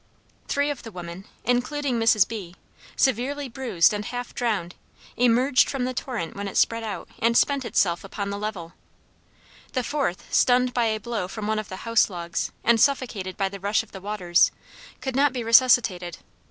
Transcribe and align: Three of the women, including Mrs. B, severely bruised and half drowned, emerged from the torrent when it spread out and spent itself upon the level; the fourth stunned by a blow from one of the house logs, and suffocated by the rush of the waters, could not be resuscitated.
Three 0.47 0.71
of 0.71 0.81
the 0.81 0.91
women, 0.91 1.27
including 1.43 1.99
Mrs. 1.99 2.27
B, 2.27 2.55
severely 2.95 3.47
bruised 3.47 3.93
and 3.93 4.03
half 4.05 4.33
drowned, 4.33 4.73
emerged 5.15 5.69
from 5.69 5.85
the 5.85 5.93
torrent 5.93 6.35
when 6.35 6.47
it 6.47 6.57
spread 6.57 6.83
out 6.83 7.07
and 7.19 7.37
spent 7.37 7.63
itself 7.65 8.03
upon 8.03 8.31
the 8.31 8.39
level; 8.39 8.73
the 9.73 9.83
fourth 9.83 10.33
stunned 10.33 10.73
by 10.73 10.85
a 10.85 10.99
blow 10.99 11.27
from 11.27 11.45
one 11.45 11.59
of 11.59 11.69
the 11.69 11.85
house 11.85 12.09
logs, 12.09 12.51
and 12.63 12.81
suffocated 12.81 13.37
by 13.37 13.47
the 13.47 13.59
rush 13.59 13.83
of 13.83 13.91
the 13.91 14.01
waters, 14.01 14.49
could 15.01 15.15
not 15.15 15.33
be 15.33 15.43
resuscitated. 15.43 16.17